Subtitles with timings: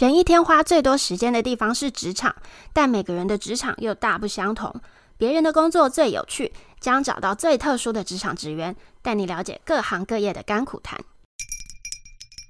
[0.00, 2.34] 人一天花最多时间的地方是职场，
[2.72, 4.74] 但每个人的职场又大不相同。
[5.18, 10.98] 别人的工作最有趣，将找到最特殊的职场职员，带你了解各行各业的甘苦谈。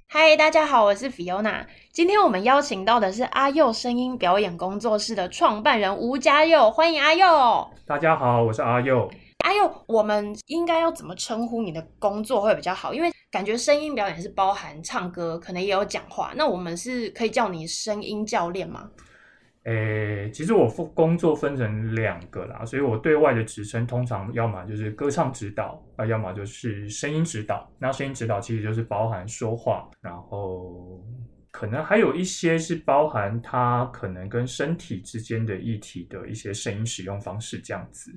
[0.08, 1.66] 嗨，大家好，我是 Fiona。
[1.92, 7.68] 今天我们邀请到的是阿佑声音表演工作室的创办人吴家佑，欢迎阿佑。
[7.84, 9.10] 大家好，我是阿佑。
[9.44, 12.94] 阿佑，我们应该要怎么称呼你的工作会比较好？
[12.94, 16.32] 因为感觉声音表演是包含唱歌，可能也有讲话。
[16.36, 18.90] 那我们是可以叫你声音教练吗？
[19.64, 27.70] 诶、欸，其实我工作分成两个啦，所以我对外的职称通常要么就是歌唱指导，啊，要么就是声音指导。
[27.78, 31.04] 那声音指导其实就是包含说话，然后
[31.50, 38.10] 可能还有一些是包含它可能跟身体之间的议题的一些声音使用方式这样子。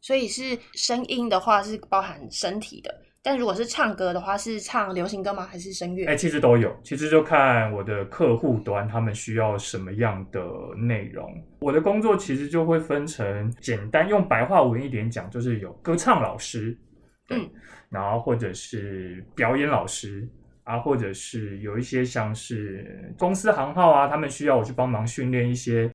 [0.00, 3.02] 所以是声音的话是包含身体的。
[3.26, 5.44] 但如果是唱歌的话，是唱流行歌吗？
[5.50, 6.06] 还是声乐？
[6.06, 10.40] 哎、欸，其实都有，其实就看我的客户端他们需要什么样的
[10.76, 11.28] 内容。
[11.58, 16.78] 我的工作其实就会分成简单用白话文一点讲，就是有歌唱老师，
[17.26, 17.50] 对，嗯、
[17.90, 20.24] 然后或者是表演老师
[20.62, 25.90] 啊，或者是有一些像是公司行号啊，他们需要我去帮忙训练一些。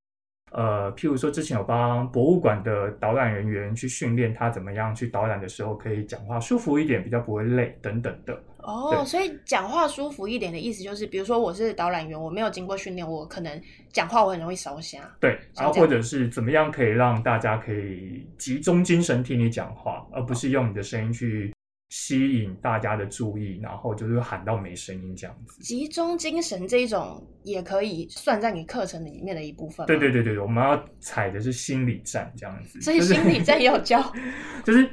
[0.52, 8.38] 呃，譬如说，之前有帮博物馆的导览人员去训练他怎么样去导览的时候可以讲话舒服一点，比较不会累等等的。
[8.58, 13.60] 哦，所以讲话舒服一点的意思就是，比如说我是导览员，我没有经过训练，我可能
[13.92, 14.98] 讲话我很容易烧瞎。
[15.18, 21.51] 对，然后或者是怎么样可以让大家可以集中精神听你讲话，而不是用你的声音去。
[21.94, 25.60] 吸引大家的注意，然后就是喊到没声音这样子。
[25.60, 29.86] 集中精神这一种也可以算在你课程里面的一部分。
[29.86, 32.80] 对对对对，我们要踩的是心理战这样子。
[32.80, 34.02] 所以心理战也有教。
[34.64, 34.88] 就是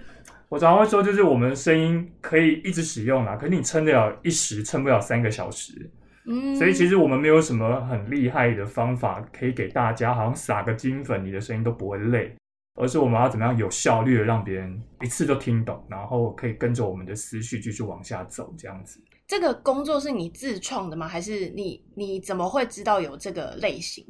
[0.49, 5.89] 我常常会说，就是我们声音可以一直使用啦，可是你撑得了一时，撑不了三个小时。
[6.25, 6.53] 嗯。
[6.57, 12.35] 所以其实我们没有什么很厉害的方法可以给大家，好像撒个金粉，你的声音都不会累。
[12.79, 18.99] 而是我们要怎么样有效率的让别人一次就听懂，然后可以跟着我们的思绪继续往下走，这样子。
[19.27, 21.07] 这个工作是你自创的吗？
[21.07, 24.03] 还是你你怎么会知道有这个类型？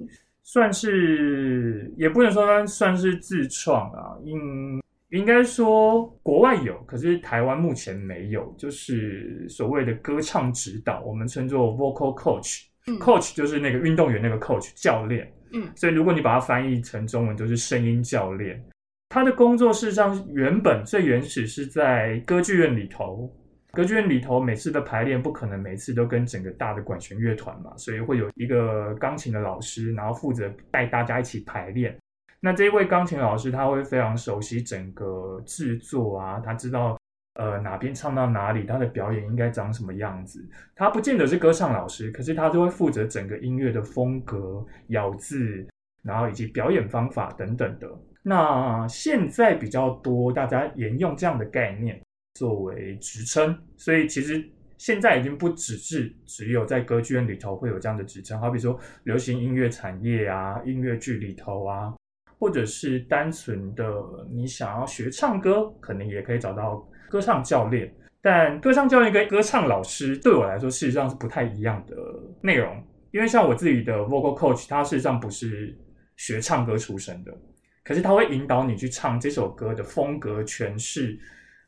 [0.44, 8.54] 算是也不能说算是自创啊，应应该说国外有，可是台湾目前没有。
[8.58, 15.32] 就是所谓的歌唱指导，我们称作 vocal coach，嗯，coach 就是那个运动员那个 coach 教练。
[15.54, 18.64] 嗯，所以如果你把它翻译成中文，就是声音教练。
[19.10, 23.32] 他的工作事实上原本最原始是在歌剧院里头。
[23.72, 31.96] 歌剧院里头每次的排练不可能每次都跟整个大的管弦乐团嘛，所以会有一个钢琴的老师，然后负责带大家一起排练。
[32.40, 36.98] 那这一位钢琴老师他会非常熟悉整个制作啊，他知道。
[37.40, 40.46] 呃，哪边唱到哪里，他的表演应该长什么样子？
[40.76, 45.66] 他不见得是歌唱老师，可是他就会负责整个音乐的风格、咬字，
[46.04, 47.90] 然后以及表演方法等等的。
[48.22, 51.98] 那现在比较多，大家沿用这样的概念
[52.34, 54.46] 作为职称，所以其实
[54.78, 61.94] 现在已经不只是只有在歌剧院里头会有这样的职称，好比说流行音乐产业啊、音乐剧里头啊，
[62.38, 63.86] 或者是单纯的
[64.30, 66.86] 你想要学唱歌，可能也可以找到。
[67.10, 71.96] 歌唱教练，但歌唱教练跟歌唱老师对我来说，事实上是不太一样的
[72.42, 72.82] 内容。
[73.12, 75.76] 因为像我自己的 vocal coach，他事实上不是
[76.16, 77.36] 学唱歌出身的，
[77.84, 81.18] 可是他会引导你去唱这首歌的风格诠释，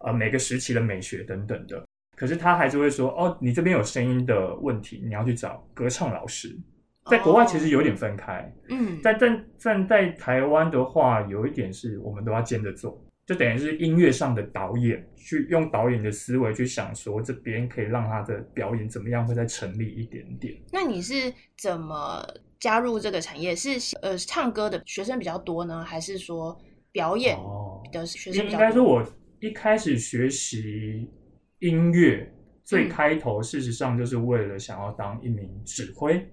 [0.02, 1.84] 呃，每个时期的美学等等的。
[2.16, 6.56] 可是他还是会说，哦，你这边有声音的问题，你要去找歌唱老师。
[7.06, 13.04] 在国外其实有点分开，嗯，但但但在台湾的话，有一点是我们都要兼着做。
[13.32, 20.54] 就等于是音乐上的导演，去用导演的思维去想说，这边可以让他的表演怎么样会再成立一点点。
[20.70, 22.22] 那你是怎么
[22.60, 23.56] 加入这个产业？
[23.56, 26.60] 是呃唱歌的学生比较多呢，还是说
[26.92, 27.38] 表演
[27.94, 28.66] 的学生比较多？
[28.66, 31.10] 哦，应该说，我一开始学习
[31.60, 32.30] 音乐，
[32.66, 36.28] 最开头事实上就是为了想要当一名指挥。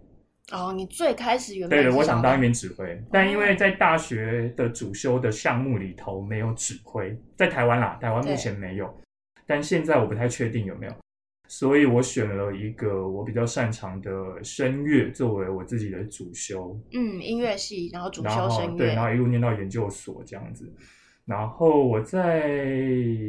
[0.51, 8.93] 哦，你最开始原本对的，我想当一名指挥，但因为在大学的主修的项目里头没有指挥，在台湾啦，台湾目前没有，
[9.47, 10.93] 但现在我不太确定有没有，
[11.49, 20.73] 所以我选了一个我比较擅长的声乐作为我自己的主修，嗯，音乐系，然后主修声乐，对，然后一路念到研究所这样子。
[21.29, 22.49] 然后我在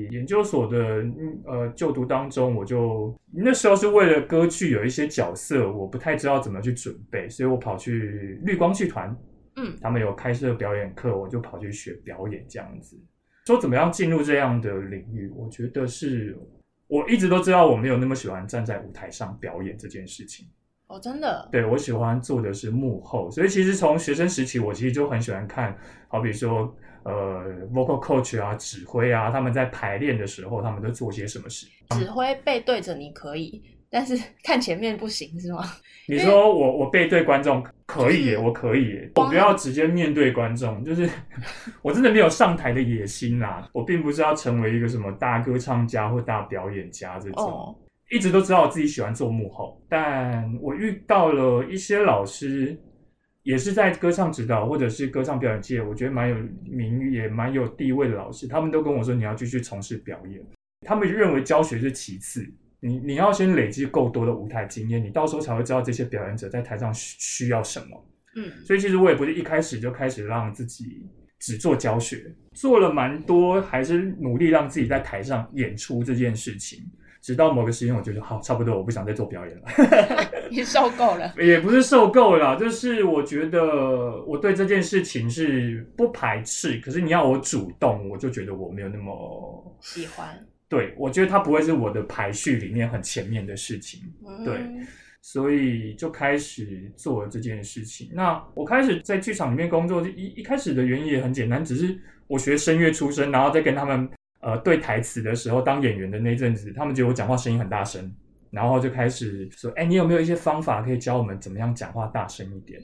[0.09, 1.05] 研究所的
[1.45, 9.13] 呃就读当中，我就那时候是为了歌剧有一些角色，我不太知道怎么去准备，所以我跑去绿光剧团，
[9.57, 12.97] 嗯，他们有开设表演课，我就跑去学表演这样子。
[13.45, 16.37] 说怎么样进入这样的领域，我觉得是
[16.87, 20.47] 我一直都知道我没有那么喜欢站在舞台上表演这件事情。
[20.87, 21.49] 哦，真的。
[21.51, 27.43] 对，我喜欢做的是幕后，所以其实从学生时期，我其实就很喜欢看，好比说，呃
[27.73, 31.67] ，vocal coach 啊，指挥啊，他们在排练的时候，他们都做些什么事。
[31.91, 35.63] 指挥背对着你可以，但是 看前面不行，是吗？
[36.07, 41.09] 你说我我背对观众可以耶，我可以耶，我不要直接面对观众，就是
[41.81, 47.45] 我真的没有上台的野心啦，我并不是要成为一个什么大歌唱家或大表演家这种。
[47.45, 47.75] 哦
[48.11, 52.75] 一直都知道我自己喜欢做幕后，但我遇到了一些老师，
[53.43, 60.41] 也是在歌唱指导或者是歌唱表演界，我觉得蛮有名誉也蛮有地位的老师，他们都跟我说，你要继续从事表演。
[60.85, 62.45] 他们认为教学是其次，
[62.79, 68.05] 你你要先累积够多的舞台经验，你到时候才会知道这些表演者在台上需要什么。
[68.35, 71.05] 嗯，所以其实我也不是一开始就开始让自己
[71.39, 76.79] 只做教学，做了蛮多，还是努力让自己在台上演出这件事情。
[77.21, 79.63] 直到某个时间，我觉得好差不多，我不想再做表演了。
[80.49, 81.33] 你受够了？
[81.37, 90.27] 也不是受够了，就是我觉得我对这件事情是不排斥，可是你要我主动，我就觉得我没有那么喜欢。
[90.67, 94.01] 对，我觉得它不会是我的排序里面很前面的事情。
[94.25, 94.59] 嗯、对，
[95.21, 98.09] 所以就开始做了这件事情。
[98.13, 104.09] 那我开始在剧场里面工作，一一开始的原因也很简单，只是我学声乐出身，然后再跟他们。
[104.41, 108.09] 呃，对台词的时候，当演员的那阵子，他们觉得我讲话声音很大声，
[108.51, 112.81] 然后就开始说：“哎，你有没有一些方法可以教我们怎么样讲话大声一点？”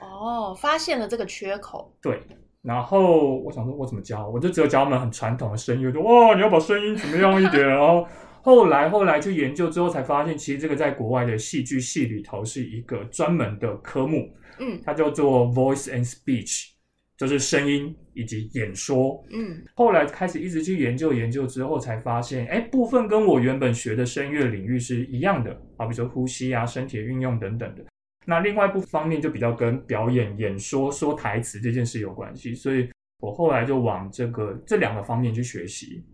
[0.00, 1.92] 哦，发现了这个缺口。
[2.00, 2.20] 对，
[2.62, 4.28] 然后我想说，我怎么教？
[4.28, 7.66] 我就只有教他们很传统的声音，就哇，你要把声音怎么样一点？
[7.66, 8.06] 然后
[8.42, 16.75] 后来后来去研究之后，才发现其实这个在国外的戏剧系里头是一个专门的科目，嗯，它叫做 Voice and Speech。
[17.16, 27.84] 就是声音以及演说，嗯，后来开始一直去研究研究之后，才发现，哎，部分跟我原本学的声乐领域是一样的，啊，比如说呼吸啊、身体的运用等等的。
[28.26, 32.88] 那另外一部方面就比较跟表演、演说、说台词这件事有关系，所以
[33.20, 36.04] 我后来就往这个这两个方面去学习。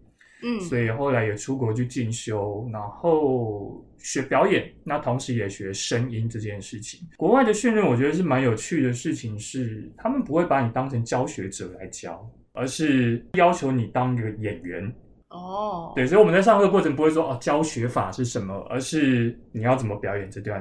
[0.43, 7.01] 嗯，所以后来也出国去进修，然后学表演，那同时也学声音这件事情。
[7.17, 14.93] 国外的训练我觉得是蛮有趣的事情是，是他们不会把你当成教学者来教，而是要求你当一个演员。
[15.29, 20.61] 哦，对，所以我们在上课过程不会说哦教学法是什么，而是你要怎么表演这段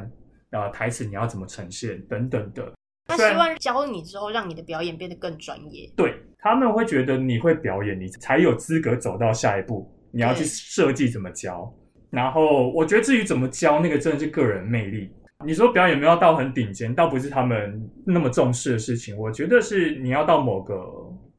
[0.52, 2.72] 啊、呃、台词，你要怎么呈现等等的。
[3.08, 5.92] 他希望教你之后，让你的表演变得更专业。
[5.98, 6.16] 对。
[6.42, 9.90] 他们会觉得你会表演，你才有资格走到下一步。
[10.14, 11.74] 你要去设计怎么教，
[12.10, 15.10] 然后我觉得至于怎么教，那个真的是个人魅力。
[15.46, 19.18] 你说表演没有到很顶尖，倒不是他们那么重视的事情。
[19.18, 20.84] 我觉得是你要到某个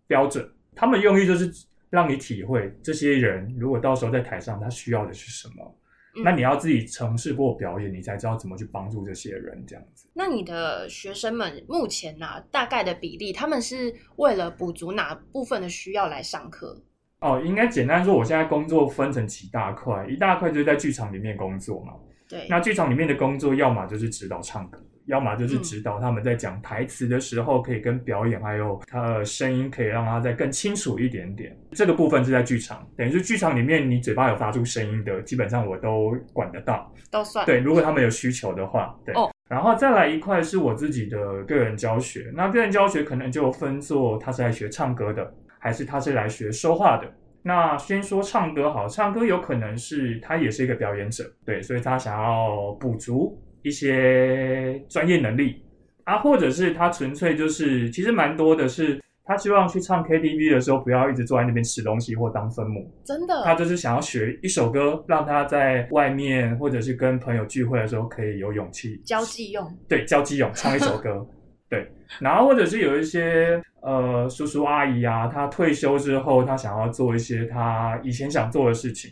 [0.06, 1.50] 标准，他们用意就是
[1.90, 5.76] 让你体会这些人如果到时候在台上，他需要的是什么。
[6.24, 10.08] 那你要自己尝试过表演，你才知道怎么去帮助这些人，这样子。
[10.12, 16.82] 那你的学生们目前呢、啊，大概的比例，他们是为了补足哪部分的需要来上课？
[17.20, 21.94] 哦，应该简单说，我现在工作分成几大块，一大块就是在剧场里面工作嘛。
[22.28, 22.46] 对。
[22.48, 24.78] 那剧场里面的工作，要么就是指导唱歌。
[25.06, 31.56] 要么就是指导他们在讲台词的时候，可以跟表演，还有他的声音，可以让他再更清楚一点点。
[31.72, 37.44] 这个部分是在剧场，等于是剧场里面你嘴巴有发出声音的，基本上我都管得到，都算。
[37.44, 39.14] 对，如果他们有需求的话，对。
[39.14, 39.30] 哦。
[39.48, 47.06] 然后再来一块是我自己的个人教学，那个人教学可能就分作他是来学唱歌的，还是他是来学说话的。
[47.42, 53.38] 那先说唱歌好，唱歌有可能是他也是一个表演者，对，所以他想要补足。
[53.62, 55.62] 一些专业能力
[56.04, 62.90] 啊，或者是他纯粹就是，其实蛮多的是，他希望去唱 KTV 的时候，不要一直坐在那边吃东西或当分母。
[63.04, 69.64] 真的，他就是想要学一首歌，让他在外面或者是跟朋友聚会的时候可以有勇气交际用。
[69.88, 71.26] 对，交际用唱一首歌。
[71.70, 71.90] 对，
[72.20, 79.10] 然后或者是有一些呃叔叔阿姨啊，他退休之后，他想要做一些他以前想做的事情。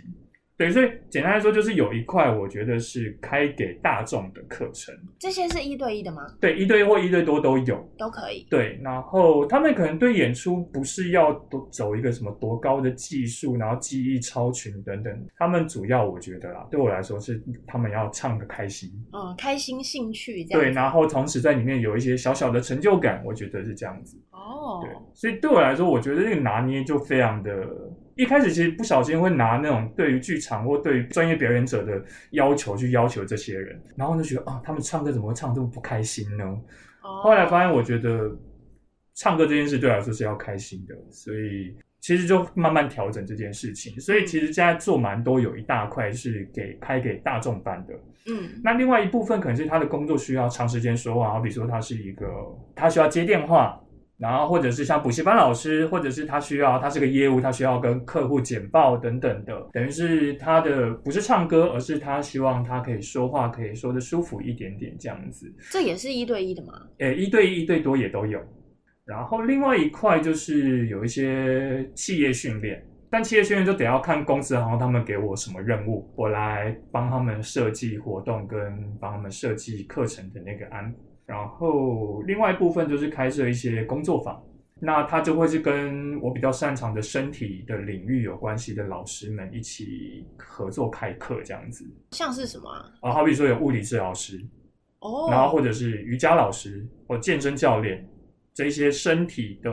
[0.61, 4.95] 对，所以简单来说，就是有一块我觉得是开给大众的课程。
[5.19, 6.21] 这些是一对一的吗？
[6.39, 8.47] 对，一对一或一对多都有，都可以。
[8.51, 15.27] 对，然后他们可能对演出不是要多走一个什么多高的技术，然后技艺超群等等。
[15.39, 20.61] 他们主要我觉得啦，对我来说是他们要唱的开心，嗯，开心兴趣这样。
[20.61, 24.23] 对，然后同时在里面有一些小小的成就感，我觉得是这样子。
[24.31, 27.67] 哦，对，所以对我来说，我觉得这个拿捏就非常的。
[28.17, 32.03] 一开始其实不小心会拿那种对于剧场或对于专业表演者的
[32.33, 36.45] 要求去要求这些人，然后就觉得啊，他们唱歌怎么会唱这么不开心呢？
[37.03, 37.23] 哦。
[37.23, 38.31] 后来发现，我觉得
[39.15, 43.99] 唱歌这件事对我来说是要开心的，所以其实就慢慢调整这件事情。
[44.01, 47.95] 所以其实现在做蛮多，有一大块是给开给大众班的。
[48.27, 52.27] 嗯，那另外一部分可能是他的工作需要长时间说话，好比说他是一个
[52.75, 53.81] 他需要接电话。
[54.21, 65.51] 然后，或者是像补习班老师，或者是他需要，他是个业务，他需要跟客户简报等等的，等于是他的不是唱歌，而是他希望他可以说话，可以说的舒服一点点这样子。
[65.71, 66.75] 这也是一对一的吗？
[66.99, 68.39] 诶，一对一、一对多也都有。
[69.07, 78.59] 然后另外一块就是有一些企业训练，但企业训练就得要看公司，然后他们给我什么任务，我来帮他们设计活动跟
[79.01, 80.99] 帮他们设计课程的那个安排。
[81.31, 84.43] 然后另外一部分就是开设一些工作坊，
[84.81, 91.85] 那他就会是跟我比较擅长的身体的领域有关系的老师们一起合作开课这样子。
[92.11, 92.91] 像是什么啊？
[93.03, 94.45] 啊，好比说有物理治疗师，
[94.99, 98.05] 哦，然后或者是瑜伽老师或健身教练，
[98.53, 99.71] 这些身体的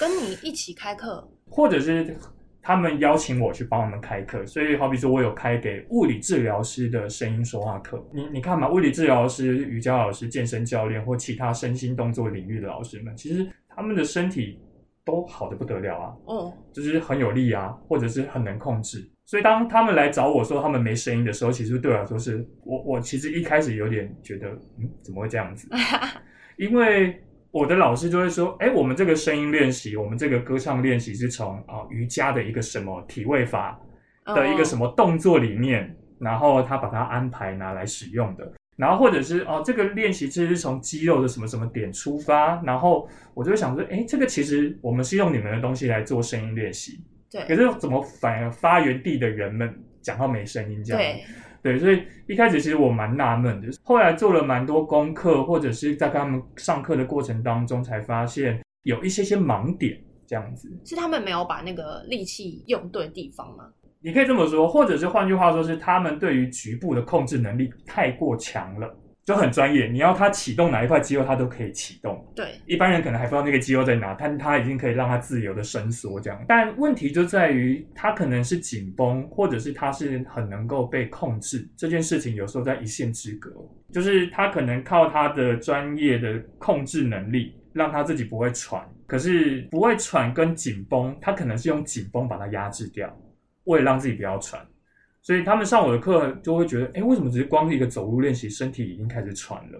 [0.00, 2.16] 跟你一起开课，或者是。
[2.62, 8.02] 他们邀请我去帮他们开课，所以好比说我有开给物理治疗师的声音说话课。
[8.14, 14.60] 你你看嘛，物理治疗师、瑜伽老师、健身教练或其他身心动作领域的老师们，其实他们的身体
[15.04, 16.14] 都好的不得了啊。
[16.26, 19.10] 哦，就是很有力啊，或者是很能控制。
[19.24, 25.68] 所以当他们来找我说他们没声音的时候，其实对我来说是我我其实一开始有点觉得，嗯，怎么会这样子？
[26.56, 27.20] 因为。
[27.52, 33.78] 我的老师就会说：“哎，我们这个声音练习，我们这个歌唱练习是从啊瑜伽的一个什么体位法
[34.24, 38.52] 的一个什么动作里面，哦、然后他把它安排拿来使用的。
[38.76, 42.60] 然后或者是哦，这个练习其实是从肌肉的什么什么点出发。
[42.62, 47.04] 然后我就会想说：哎，这个其实我们是用你们的东西来做声音练习。
[47.30, 51.02] 对，可是怎么反而发源地的人们讲话没声音这样？
[51.02, 51.22] 对。”
[51.62, 60.68] 对，所以一开始其实我蛮纳闷的，后来做了蛮多功课，或者是在跟他们上课的过程当中，才发现有一些些盲点，这样子。
[60.84, 63.64] 是他们没有把那个力气用对地方吗？
[64.00, 68.92] 你可以这么说，或者是换句话说，是他们对于局部的控制能力太过强了。
[69.24, 72.26] 就很专业，你要他启动哪一块肌肉，他都可以启动。
[72.34, 76.44] 对，一般人可能还不知道那个肌肉在哪，但他已经可以让他自由的伸缩这样。
[76.48, 81.68] 但问题就在于，他可能是紧绷，或者是他是很能够被控制。
[81.76, 83.50] 这件事情有时候在一线之隔，
[83.92, 88.82] 就是他可能靠他的专业的控制能力，让他自己不会喘。
[89.06, 93.14] 可是不会喘跟紧绷，他可能是用紧绷把它压制掉，
[93.64, 94.66] 为了让自己不要喘。
[95.22, 99.78] 所以他们上我的课就会觉得，哎，为什么只是光一个走路练习，身体已经开始喘了？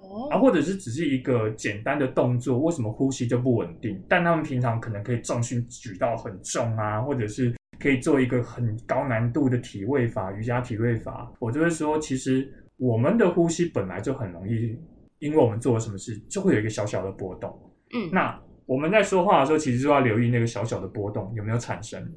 [0.00, 4.02] 哦，啊，或者是只是一个简单的动作，为什么呼吸就不稳定？
[4.08, 11.32] 但他们平常可能可以重心举到很重啊，或者是可以做一个很高难度的体位法、瑜伽体位法。
[11.38, 14.76] 我就会说，其实我们的呼吸本来就很容易，
[15.20, 17.56] 因为我们做了什么事，就会有一个小小的波动。
[17.94, 18.36] 嗯，那
[18.66, 22.12] 我们在说话的时候，其实就要留意那个小小的波动有没有产生。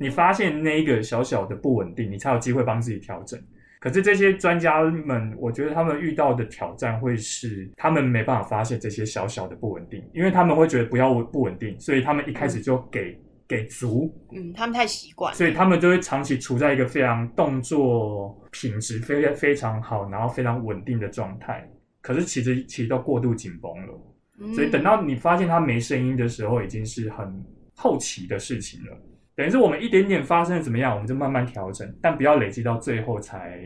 [0.00, 3.38] 你发现那一个小小的不稳定，你才有机会帮自己调整。
[3.78, 14.10] 可是这些专家们，我觉得他们遇到的挑战会是，他们没办法发现这些小小的不稳定，因为他们会觉得不要不稳定，所以他们一开始就给、嗯、给足。
[14.32, 21.68] 嗯，他们太习惯，所以他们就会长期处在一个非常动作品质非非常好，然后非常稳定的状态。
[22.00, 24.00] 可是其实其实都过度紧绷了，
[24.40, 28.96] 嗯、所以等到你发现他没声音的时候，已经是很后期的事情了。
[29.40, 33.58] 等于是我们一点点发生怎么样，我们就慢慢调整，但不要累积到最后才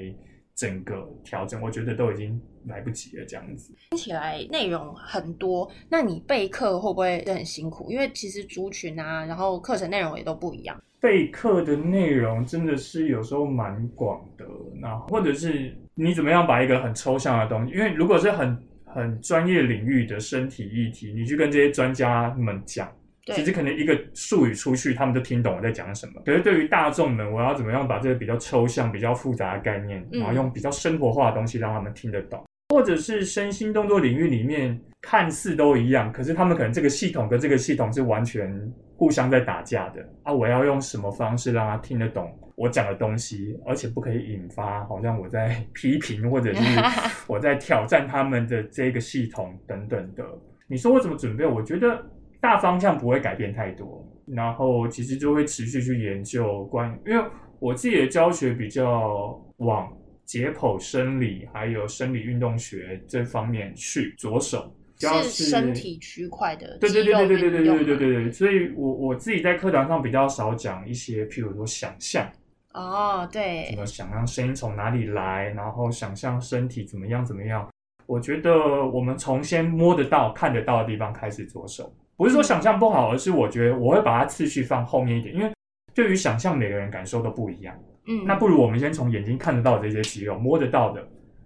[0.55, 1.61] 整个调整。
[1.61, 3.75] 我觉得都已经来不及了，这样子。
[3.91, 7.91] 听起来内容很多，那你备课会不会很辛苦？
[7.91, 10.81] 因为其实族群啊，然后课程内容也都不一样。
[11.01, 14.45] 备课的内容真的是有时候蛮广的，
[14.81, 22.89] 那或者是你怎么样把一个很抽象的东西，因为如果是很很专业领域的身体议题，你去跟这些专家们讲。
[23.33, 26.21] 其实可能一个术语出去，他们就听懂我在讲什么。
[26.27, 38.53] 可是对于大众们，我要怎么样把这个比较抽象、比较复杂的概念，然后用比较生活化的东西让他们听得懂，嗯、或者是身心动作领域里面看似都一样，可是他们可能这个系统跟这个系统是完全
[38.97, 40.31] 互相在打架的啊！
[40.31, 46.63] 我要用什么方式让他听得懂我讲的东西，而且不可以引发好像我在批评或者是
[47.27, 50.23] 我在挑战他们的这个系统等等的。
[50.67, 51.47] 你说我怎么准备？
[51.47, 52.05] 我觉得。
[52.45, 57.25] 大方向不会改变太多，然后其实就会持续去研究关于，因为
[57.59, 59.91] 我自己的教学比较往
[60.27, 66.77] 解剖生理还有生理运动学这方面去着手，是身体区块的。
[66.77, 72.31] 对对对对对对对对对对对，所以我我自己在课堂上比较少讲一些，譬如说想象。
[72.75, 77.67] 哦，对，怎么想象声音从哪里来，然后想象身体怎么样怎么样。
[78.05, 78.53] 我觉得
[78.85, 85.53] 我们从先摸得到、看得到的地方开始着手，不是说想象不好，而是我觉得我会把它次序放后面一点，因为
[85.93, 87.75] 对于想象，每个人感受都不一样。
[88.07, 91.05] 嗯，那不如我们先从眼睛看得到的这些肌肉，摸得到的，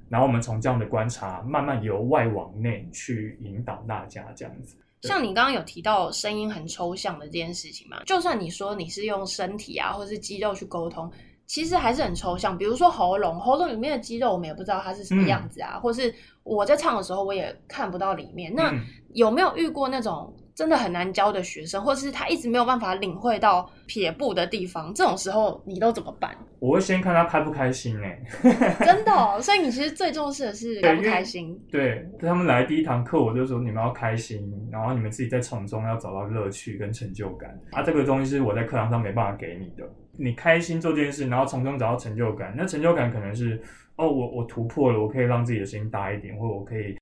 [0.09, 4.77] 然后我们从这样的观察，慢慢由外往内去引导大家这样子。
[5.03, 11.09] 像你刚刚有提到声音很抽象的这件事情嘛，就算你说你是用身体啊，或是肌肉去沟通，
[11.47, 12.59] 其实还是很抽象。
[12.59, 18.53] 比如说喉咙，喉咙里面的肌肉我们也不知道它是什么样子啊，嗯、或是我在唱的时候我也看不到里面。
[18.53, 18.75] 那
[19.15, 20.35] 有没有遇过那种？
[20.59, 26.37] 真的很难教的学生，或者是他一直没有办法领会到撇步的地方，这种时候你都怎么办？
[26.59, 31.57] 我会先看他开不开心哎、欸， 真的、哦，所以你其实最重视的是开不开心。
[31.71, 39.88] 对，对他们来第一堂课，我就说你们要开心，然后你们自己在从中要找到乐趣跟成就感啊，这个东西是我在课堂上没办法给你的。
[40.17, 43.62] 你开心做这件事，然后从中找到成就感，那成就感可能是
[43.95, 46.97] 哦，我我突破了，我可以让自己的声音大一点，或者我可以。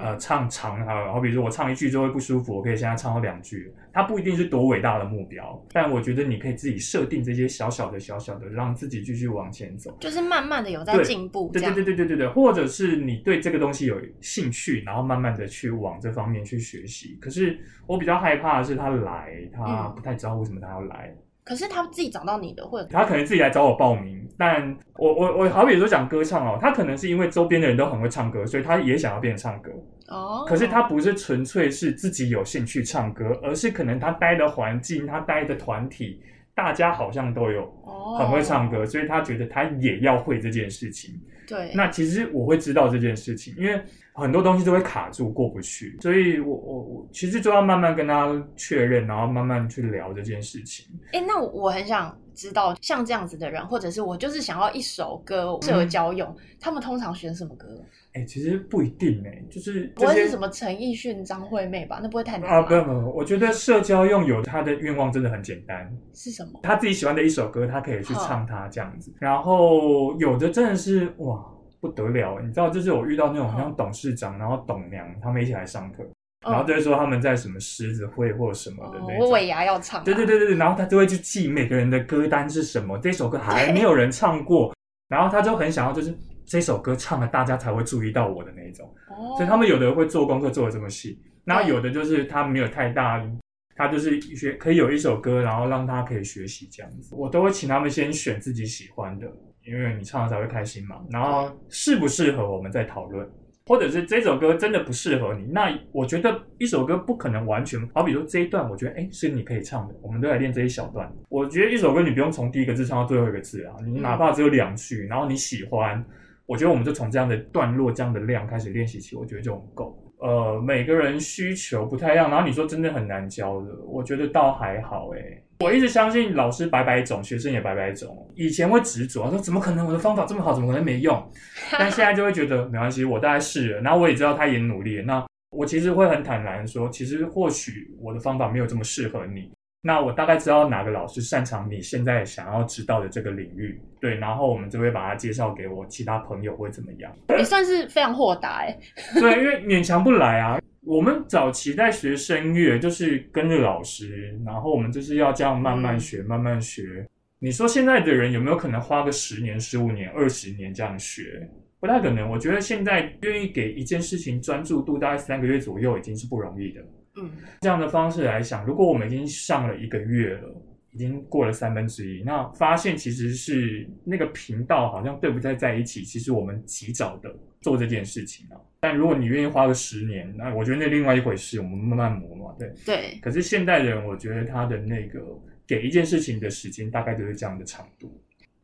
[0.00, 3.72] 呃，唱长啊，好比说我唱一句就会不舒服，我可以现在唱到两句。
[3.92, 11.50] 它不一定是多伟大的目标，但我觉得你可以自己设定这些小小的、小小的，让自己继续往前走，就是慢慢的有在进步。
[11.52, 17.18] 对对对对对对对，或者是你对这个东西有兴趣，然后慢慢的去往这方面去学习。
[17.20, 21.14] 可是我比较害怕的是他来，他不太知道为什么他要来。
[21.14, 24.20] 嗯可是他自己找到你的，或者他可能自己来找我报名。
[24.38, 29.70] 但我我我好比说讲歌唱哦，他可能是因为周边的人都很会唱歌，所以他也想要变唱歌。
[30.08, 36.20] 哦，可是他不是纯粹是自己有兴趣唱歌，而是可能他待的环境，他待的团体，
[36.54, 37.70] 大家好像都有
[38.18, 41.14] 很会唱歌，所以他觉得他也要会这件事情。
[41.52, 43.80] 对，那其实我会知道这件事情，因为
[44.14, 50.86] 很多东西都会卡住过不去，所以我我我其实就要慢慢跟他确认，然后慢慢去聊这件事情。
[51.12, 57.68] 哎、欸，那我很想知道，像这样子的人，或者是我就是想要一首歌社交用，嗯、他们通常选什么歌？
[58.14, 61.98] 哎、欸，其实不一定哎、欸，就是不会是什么陈奕迅、张惠妹吧？
[62.02, 62.62] 那不会太难啊？
[62.62, 66.60] 不用不用，我觉得社交用有他的愿望真的很简单，是什么？
[66.62, 69.12] 他自己喜欢的一首歌，他可以去唱它这样子。
[69.18, 71.44] 然后有的真的是哇。
[71.82, 76.04] 不得了，你知道，就是我遇到那种像董事长，然后董娘他们一起来上课，
[76.46, 84.72] 然后就会说他们在什么狮子会或什么的那种，我尾牙要唱，对对对对，然后他就会去记每个人的歌单是什么，这首歌还没有人唱过，
[85.10, 86.16] 然后他就很想要，就是
[86.52, 88.94] 这首歌唱了，大家才会注意到我的那一种，
[89.38, 93.26] 所以他们有的会做功课做的这么细，然后有的就是他没有太大，
[93.74, 99.26] 他就是学可以有一首歌，然后让他可以学习这样子，我都会请他们先选自己喜欢的。
[99.64, 103.26] 因为你唱了才会开心嘛，然后适不适合我们再讨论，
[103.64, 111.10] 或者是这首歌真的不适合你，那我觉得一首歌不可能完全，好比说这一段，我觉得诶是你可以唱的，我们都来练这一小段。
[111.30, 116.04] 我觉得一首歌你不用从第一个字唱到最后一个字啊，你哪怕只有两句，然后你喜欢，
[116.46, 119.98] 我觉得我们就从这样的段落、这样的量开始练习起，我觉得就很够。
[120.18, 125.42] 呃，每个人需求不太一样，然后你说真的很难教的，我觉得倒还好诶。
[125.60, 128.28] 我一直相信老师白白种，学生也白白种。
[128.34, 131.30] 以前会执着，说怎么可能我的方法这么好，怎么可能没用？
[131.78, 135.04] 但现在就会觉得没关系，我大概试了，然后我也知道他也努力了。
[135.04, 139.50] 那我其实会很坦然说，其实或许我的方法没有这么适合你。
[139.84, 147.12] 那我大概知道哪个老师擅长你现在想要知道的这个领域，对，然后我们就会把他介绍给我其他朋友会怎么样？
[147.36, 148.78] 也算是非常豁达哎。
[149.14, 150.60] 对，因为勉强不来啊。
[150.84, 157.06] 我们早期在学声乐，就是跟着老师，然后我们就是要这样慢慢学，嗯、慢慢学。
[157.40, 161.48] 你说现在的人有没有可能花个十年、十五年、二十年这样学？
[161.80, 162.30] 不太可能。
[162.30, 166.80] 我觉得现在愿意给一件事情专注度大概三个月左右，已经是不容易的。
[167.16, 170.48] 嗯，这样的方式来想，如果我们已经上了一个月了。
[170.94, 176.02] 已经过了三分之一，那发现其实是那个频道好像对不太在一起。
[176.02, 183.18] 其实我们及早的做这件事情啊，但如果你愿意花个十年，那我觉得那另外一回事，我们慢慢磨嘛，对对。
[183.22, 185.20] 可是现代人，我觉得他的那个
[185.66, 188.14] 给一件事情的时间大概就是这样的长度。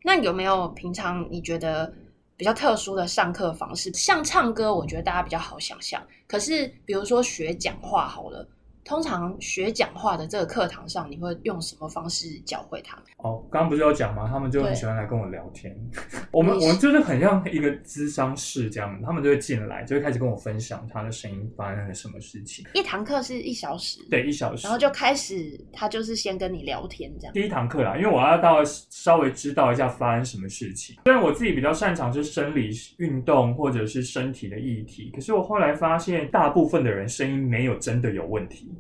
[0.05, 1.91] 那有没有平常你觉得
[2.39, 3.93] 比较特殊的上课方式？
[3.93, 6.03] 像唱歌，我觉得大家比较好想象。
[6.27, 8.49] 可是比如说学讲话好了。
[8.89, 13.05] 通常学讲话的这个课堂上，你会用什么方式教会他们？
[13.19, 14.27] 哦，刚刚不是有讲吗？
[14.27, 15.77] 他们就很喜欢来跟我聊天。
[16.33, 22.65] 我们我们就是很像一个咨商室这样，他们就会进来，就会开始跟我分享他的声音发生了什么事情。
[22.73, 27.35] 一堂课是一小时，对，一小时，然后就开始，他就是先跟你聊天这样。
[27.35, 30.97] 第一堂课啦，因为我要到稍微知道一下发生什么事情。
[31.05, 38.73] 虽然我自己比较擅长是生理运动或者是身体的议题，可是我后来发现，大部分的人声音没有真的有问题。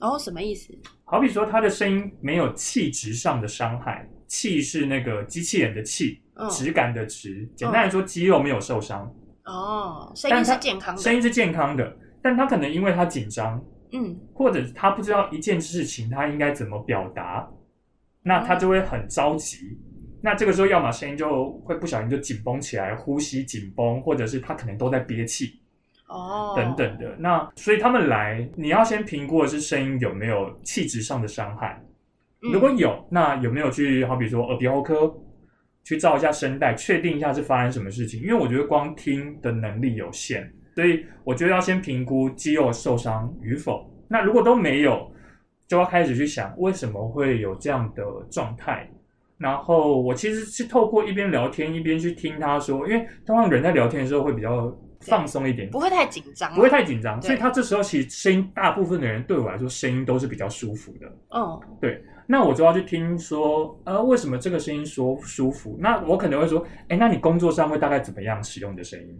[0.00, 0.72] 哦，什么意思？
[1.04, 7.48] 好比说，他的声音没有气质上的伤害，气是那个机器人的气，哦、质感的质。
[7.56, 9.12] 简单来说，肌肉没有受伤。
[9.44, 17.48] 哦，声音是健康的，声音是健康的，但他可能因为他紧张，嗯，或者他不知道一件事情他应该怎么表达，
[18.22, 19.78] 那他就会很着急。
[20.20, 25.57] 那这个时候，要么声音就会不小心就紧绷起来，呼吸紧绷，或者是他可能都在憋气，
[26.08, 27.16] 哦，等等的。
[27.18, 31.80] 那所以他们来，你要先评估的是声音有没有气质上的伤害。
[32.40, 35.12] 如果有，那有没有去好比说耳鼻喉科
[35.84, 38.20] 去照一下声带，确定一下是发生什么事情？
[38.22, 43.90] 因为我觉得光听的能力有限，所以我觉得要先评估肌肉受伤与否。
[44.08, 45.10] 那如果都没有，
[45.66, 48.88] 就要开始去想为什么会有这样的状态。
[49.36, 61.06] 然后我其实是透过一边聊天一边去听他说，因为通常人在聊天的时候会比较放松一点，不会太紧张，不会太紧张，所以他这时候其实声音，大部分的人对我来说声音都是比较舒服的。
[61.34, 65.76] 嗯，对，那我就要去听说，呃，为什么这个声音说舒服？
[65.80, 69.18] 那我可能会说，哎，那你工作上会大概怎么样使用你的声音？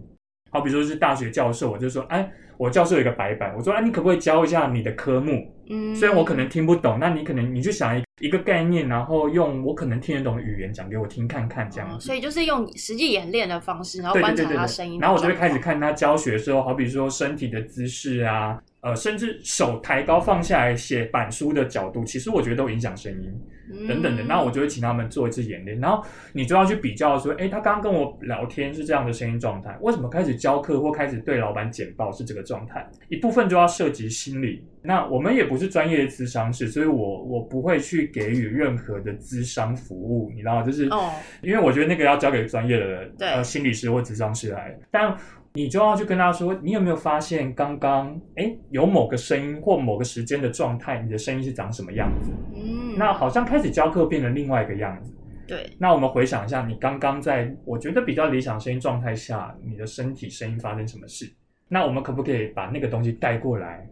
[0.50, 5.54] 好，比如说是大学教授，我就说，哎，我教授有一个白板，我说，哎，你可不可以教一下你的科目？
[5.68, 14.98] 嗯，虽然我可能听不懂，那你可能你就想一一个概念，然后用我可能听得懂的语言讲给我听看看，这样所以就是用实际演练的方式，然后观察他声音。
[15.00, 23.40] 然后我就会开始看他教学的时候，好比说身体的姿势啊，呃，甚至手抬高放下来写板书的角度，其实我觉得都影响声音。
[23.86, 32.88] 等等的，那我就会请他们做一次演练，然后你就要去比较说，诶，他刚刚跟我聊天是这样的声音状态，为什么开始教课或开始对老板简报是这个状态？
[33.10, 34.64] 一部分就要涉及心理。
[34.80, 40.88] 那我们也不是专业的咨商师，所以我我不会去给予任何的咨商服务，你知道，就是
[41.42, 45.14] 因为我觉得那个要交给专业的，呃，心理师或咨商师来，但。
[45.54, 52.30] 你就要去跟他说，你有没有发现刚刚诶有某个声音或某个时间的状态，你的声音是长什么样子？
[52.54, 55.12] 嗯，那好像开始教课变成另外一个样子。
[55.46, 61.28] 对，那我们回想一下，你刚刚在我觉得比较理想声音状态下，你的身体声音发生什么事？
[61.68, 63.88] 那我们可不可以把那个东西带过来？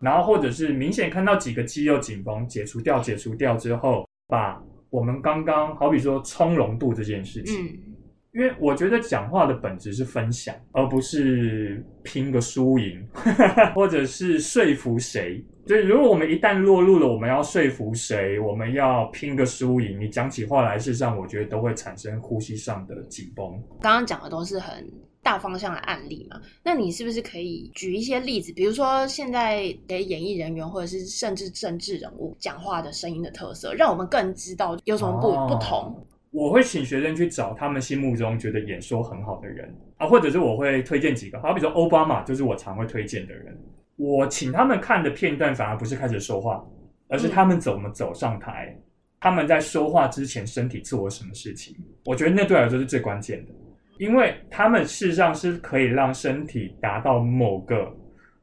[0.00, 7.66] 然后或者是明显看到几个肌肉紧绷，解除掉，解除掉之后，把我们刚刚好比说从容度这件事情。
[7.66, 7.93] 嗯
[8.34, 13.06] 因为我觉得讲话的本质是分享，而不是拼个输赢，
[13.74, 15.44] 或者是说服谁。
[15.66, 23.46] 所以，如果我们一旦落入了我们要说服谁，我们要拼个输赢，你讲起话来，事实上我觉得都会产生呼吸上的紧绷。
[23.80, 24.86] 刚刚讲的都是很
[25.22, 28.52] 大方向的案例嘛，那你是不是可以举一些例子？
[28.52, 36.06] 比如说，现在给演艺人员或者是甚至政治人物讲话的声音的特色，让我们更知道有什么不、哦、不同。
[36.34, 43.56] 我会请学生去找他们心目中觉得演说很好的人啊，或者是我会推荐几个，好比说奥巴马就是我常会推荐的人。
[43.94, 46.64] 我请他们看的片段反而不是开始说话，
[47.08, 48.76] 而是他们怎么走上台，
[49.20, 51.76] 他们在说话之前身体做了什么事情。
[52.04, 53.52] 我觉得那对我来说是最关键的，
[53.98, 57.88] 因为他们事实上是可以让身体达到某个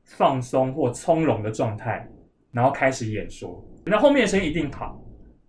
[0.05, 2.07] 放松或从容的状态，
[2.53, 5.00] 然后开始演说，那后面的声音一定好。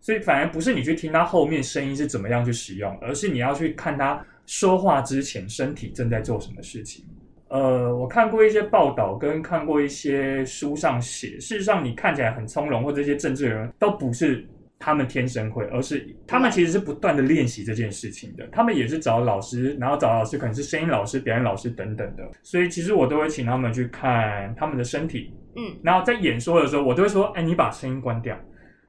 [0.02, 7.04] 所以反而不是你去听他后面声音是怎么样去使用，而是你要去看他说话之前身体正在做什么事情。
[7.48, 14.44] 呃，我看过一些报道，跟看过一些书上写，事实上你看起来很从容，或这些政治人都不是
[14.78, 18.44] 他们天生会，而是他们其实是不断的练习这件事情的。
[18.50, 22.28] 他们也是找老师，然后找老师可能是声音老师、表演老师等等的。
[22.42, 28.36] 所以其实我都会请他们去看他们的身体，嗯，然后在演说的时候，我都会说：“哎，你把声音关掉。”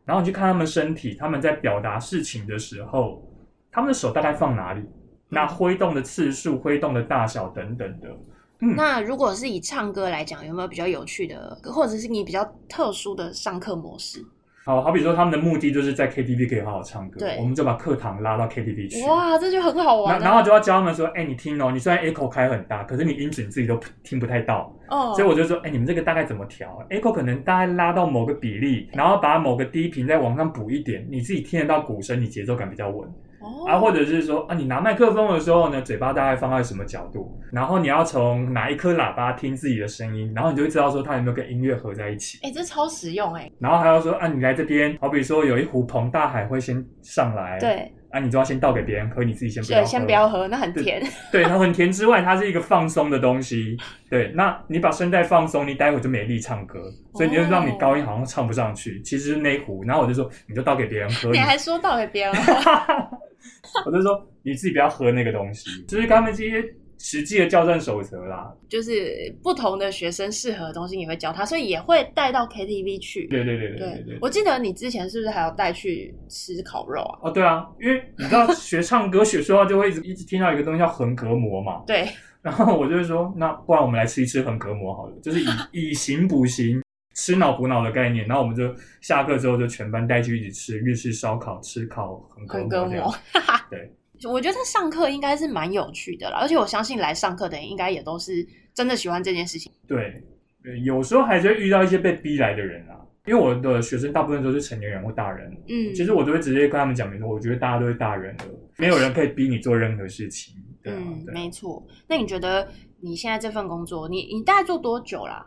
[0.06, 3.24] 然后你去看他们身体，他们在表达事情的时候，
[3.72, 4.84] 他们的手大概放哪里？
[5.30, 8.10] 那挥动的次数、挥动的大小等等的。
[8.60, 14.24] 嗯，那如果是以唱歌来讲，有没有比较有趣的，或者是你比较特殊的上课模式？
[14.66, 19.06] 好好比说，他们的目的就是在 KTV 可以好好唱歌，对，我们就把课堂拉到 KTV 去。
[19.10, 20.18] 哇，这就很好玩。
[20.22, 24.74] 然后就要教他们说：“哎，你听哦，你虽然 echo 开很大，可是你音质你自己都听不太到。
[24.88, 33.08] 哦，所以我就说：哎，你们这个大概怎么调？echo 可能大概拉到某个比例，然后把某个低频再往上补一点，你自己听得到鼓声，你节奏感比较稳。”
[33.68, 37.40] 啊，或者是说啊，你拿麦克风的时候呢，嘴巴大概放在什么角度？
[37.52, 42.40] 然后你要从哪一颗喇叭听自己的声音，然后你就会知道说它有没有跟音乐合在一起。
[42.44, 43.52] 哎、欸，这超实用哎、欸。
[43.60, 49.84] 然后还要说啊，你来这边，好比说有一壶澎大海会先上来，对，啊，你就要先倒给别人喝，你自己先不要喝。
[49.84, 51.02] 对，先不要喝，那很甜。
[51.32, 53.76] 对，它很甜之外，它是一个放松的东西。
[54.08, 56.80] 对，那你把声带放松，你待会就没力唱歌，
[57.16, 59.02] 所以你就让你高音好像唱不上去。
[59.02, 61.32] 其实是那壶，然后我就说，你就倒给别人喝。
[61.32, 62.54] 你还说倒给别人喝？
[63.88, 66.64] 我就说你自己不要喝那个东西，就是他们这些
[67.04, 68.50] 实际的教战守则啦。
[68.70, 69.14] 就是
[69.44, 73.28] 不同的学生适合的东西，你会教他，所以也会带到 KTV 去。
[73.28, 74.18] 对对对对对，对，对。
[74.22, 77.20] 我记得你之前是不是还有带去吃烤肉啊？
[77.24, 81.84] 哦，对啊，因为你知道学唱歌学说话就会一直一直听到一个东西叫横膈膜嘛。
[81.86, 82.08] 对。
[82.42, 85.46] 然后我就会说，那不然我们来吃一吃横膈膜好了，就是以
[85.92, 86.82] 以形补形。
[87.16, 92.16] 吃脑补脑的概念，然后我们就下课之后就全班带去一起吃日式烧烤，吃烤
[92.48, 93.14] 横膈膜。
[93.70, 93.94] 对，
[94.30, 99.72] 我觉得上课应该是蛮有趣的啦，而且我相信来上课的人应该也都是真的喜欢这件事情。
[99.88, 100.24] 对，
[100.84, 105.52] 有时候还是会遇到一些被逼来的人啊，因为我的学生大部分都是成年人或大人。
[105.68, 108.44] 嗯，其实我都会直接跟他们讲明说，我觉得大家都是大人了，
[108.78, 110.56] 没有人可以逼你做任何事情。
[110.84, 111.86] 对啊，嗯，对没错。
[112.08, 112.68] 那你觉得
[113.02, 115.46] 你现在这份工作，你你大概做多久啦？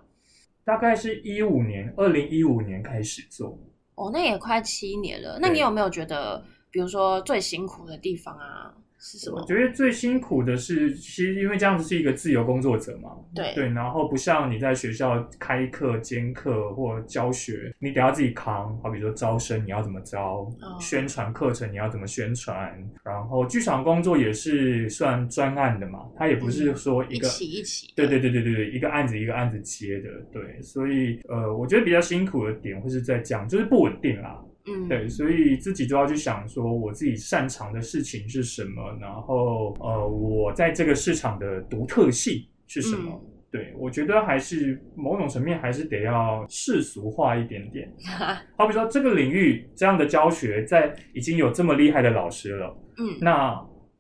[0.65, 3.59] 大概是一五年，二零一五年开始做。
[3.95, 5.39] 哦，那也快七年了。
[5.41, 6.45] 那你有没有觉得，
[6.77, 8.71] 比如说最辛苦的地方啊？
[8.99, 9.41] 是什么？
[9.41, 18.79] 我觉得最辛苦的是，其实因为这样子是一个自由工作者嘛，对对，然后不像你在学校开课、兼课或教学，你得要自己扛。
[18.83, 22.71] 好比说招生，你要怎么招；哦、宣传课程，你要怎么宣传。
[23.03, 30.61] 然后剧场工作也是算专案的嘛，它也不是说一个、嗯、一起一起，对对对对对对，一个案子一个案子接的，对。
[30.61, 34.39] 所以呃，我觉得比较辛苦的点会是在讲，就是不稳定啦。
[34.69, 43.13] 嗯，对，所以自己就要去想说，我自己擅长的事情是什么，然后呃，我在这个市场的独特性是什么？
[43.13, 47.89] 嗯、对，我觉得还是某种层面还是得要世俗化一点点。
[48.59, 53.57] 好比说这个领域这样的教学，在已经有这么厉害的老师了，嗯，那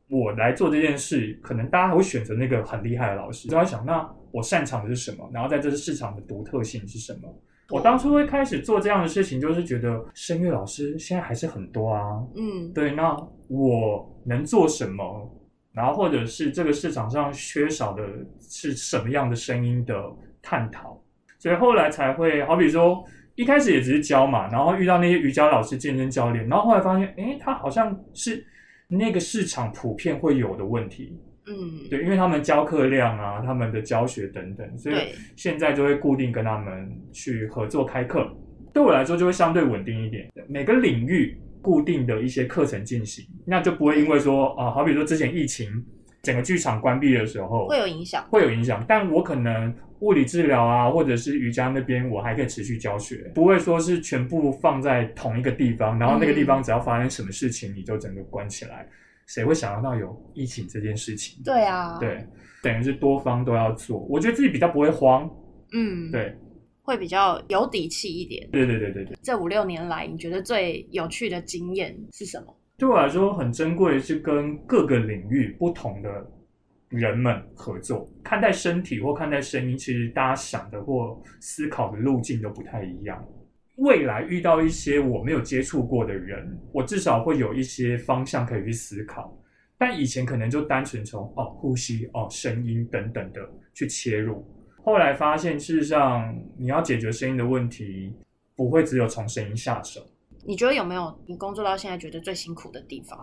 [0.08, 3.48] 我来做这件事，可能大家还会选择那个很厉害的老师。
[3.48, 5.30] 就要想，那我擅长的是什么？
[5.32, 7.42] 然后在这个市场的独特性是什么？
[7.70, 12.22] 我当初会开始做这样的事情，就是觉得声乐老师现在还是很多啊。
[12.36, 13.16] 嗯，对，那
[13.48, 15.32] 我能做什么？
[15.72, 18.02] 然后或者是这个市场上缺少的
[18.40, 19.94] 是什么样的声音的
[20.40, 20.98] 探讨？
[21.38, 28.42] 所以后来才会，好比说一开始也只是教嘛，然后遇到那些瑜伽老师、健身教练，然后后来发现，诶，他好像是
[28.88, 31.20] 那个市场普遍会有的问题。
[31.46, 34.96] 嗯，对，因为他们教课量啊，他们的教学等等，所以
[35.36, 38.28] 现在就会固定跟他们去合作开课。
[38.72, 40.28] 对我来说，就会相对稳定一点。
[40.48, 45.70] 每个领域固定的一些课程进行，那就不会因为说啊，好比说之前疫情
[46.22, 48.84] 整个剧场关闭的时候，会有影响，会有影响。
[48.86, 58.86] 但我可能物理治疗啊，或者是瑜伽那边，我还可以持续教学，不会说是全部放在同一个地方，然后那个地方只要发生什么事情，你就整个关起来。
[59.26, 61.42] 谁会想到有疫情这件事情？
[61.44, 62.26] 对啊，对，
[62.62, 63.98] 等于是多方都要做。
[64.08, 65.28] 我觉得自己比较不会慌，
[65.72, 66.36] 嗯，对，
[66.82, 68.48] 会比较有底气一点。
[68.50, 69.18] 对对对对对。
[69.22, 72.56] 这五六年来，你觉得最有趣的经验是什么？
[72.78, 76.30] 对我来说很珍贵的是跟各个领域不同的
[76.88, 83.24] 人们合作，看待身体或看待声音，其实大家想的或思考的路径都不太一样。
[83.76, 89.36] 未来遇到一些我没有接触过的人，我至少会有一些方向可以去思考。
[89.78, 93.40] 但以前可能就单纯从哦呼吸、哦声音等等的
[93.74, 94.42] 去切入，
[94.82, 98.14] 后来发现事实上你要解决声音的问题，
[98.54, 100.00] 不会只有从声音下手。
[100.46, 103.18] 你觉得有没有你工作到现在觉得最辛苦的地方？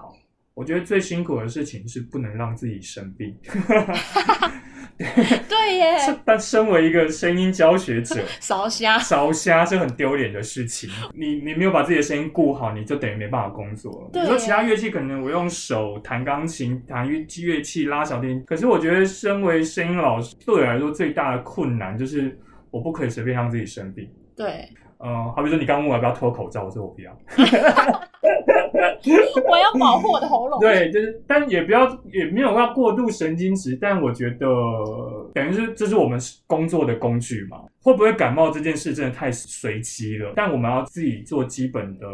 [0.53, 3.35] 我觉得最辛苦的事情是不能让自己生病。
[5.49, 10.89] 对耶， 但身为一个声音教学者， 烧瞎烧瞎是很丢脸的事情。
[11.13, 14.09] 你你没有把自己的声音顾好，你就等于没办法工作。
[14.13, 22.37] 你说其他乐器可能我用手弹钢琴、弹乐乐器、拉小提，可是我觉得身为声音老师，对我来说最大的困难就是
[22.69, 24.09] 我不可以随便让自己生病。
[24.35, 24.69] 对。
[25.05, 27.11] 嗯，好比说你刚问我要不要脱口罩，我说我不要。
[29.49, 30.59] 我要保护我的喉咙。
[30.63, 33.77] 对，就是，但也不要，也没有要过度神经质。
[33.81, 34.47] 但我觉得，
[35.33, 37.57] 等于是这是我们工作的工具嘛。
[37.81, 40.31] 会不会感冒这件事真的太随机了？
[40.35, 42.07] 但我们要自己做基本的。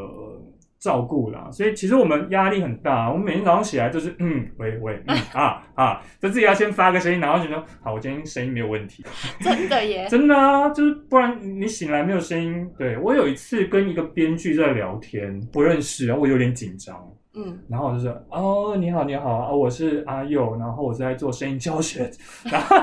[0.80, 3.10] 照顾啦，所以其实我们压力很大。
[3.12, 9.04] 我们每天早上起来就是嗯，喂喂，嗯 啊啊，就自己要先发个声音，然后觉得好，我今天声音没有问题。
[9.42, 12.70] 真的耶， 真的啊，就是不然你醒来没有声音。
[12.78, 16.96] 对，我有一次跟一个编剧在聊天，不认识，然后我有点紧张，
[17.36, 22.10] 嗯，然后我就说哦，你好，你好啊，我是阿佑，然后我是在做声音教学，
[22.50, 22.78] 然后。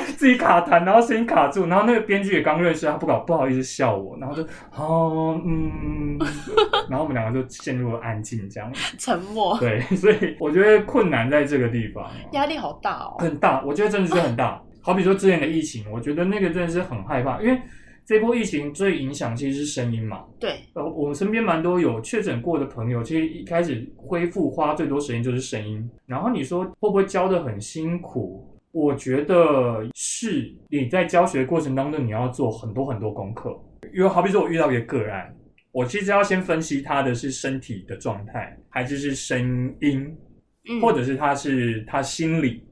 [0.00, 4.42] 自己卡痰，然后声音卡住，然后那个编剧也刚认识，他不搞不好意思笑我，然后就
[4.74, 6.18] 哦嗯，
[6.88, 9.58] 然后我们两个就陷入了安静，这样沉默。
[9.58, 13.62] 对，所以我觉得困难在这个地方，压力好大哦，很大。
[13.64, 14.62] 我觉得真的是很大。
[14.80, 17.60] 好比说之前的疫情，我觉得那个真的是很害怕，因为
[18.04, 20.24] 这波疫情最影响其实是声音嘛。
[20.40, 25.88] 对，呃，我身边蛮多有确诊过的朋友，其实一开始恢复花最多时间就是声音。
[26.04, 28.48] 然后你说会不会教得很辛苦？
[28.72, 33.54] 我觉得是你在教学过程当中，你要做很多很多功课。
[33.94, 35.34] 因为好比说，我遇到一个个案，
[35.70, 40.16] 我其实要先分析他的是身体的状态，还是是声音，
[40.80, 42.66] 或者是他是他心理。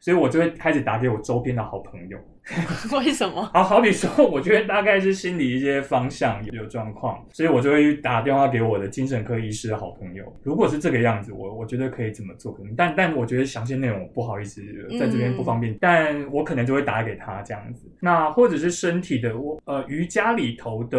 [0.00, 2.18] 所以我就会开始打给我周边的好朋友。
[2.92, 3.50] 为什么？
[3.54, 10.24] 好好比说，我觉得大概是心理一些方向有状况，所以我就会打电话给我的精神科医师的好朋友。
[10.42, 12.58] 如果是这个样子，我我觉得可以怎么做？
[12.76, 14.62] 但但我觉得详细内容我不好意思
[14.98, 17.90] 在这边不方便，嗯、但我可能就会打给他这样子。
[18.00, 20.98] 那或者是身体的，我呃瑜伽里头的